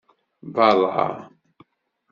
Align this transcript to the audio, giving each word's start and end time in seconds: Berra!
Berra! 0.55 1.07